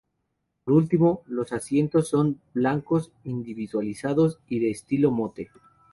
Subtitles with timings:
[0.63, 5.51] Por último, los asientos son blancos, individualizados y de estilo "Motte".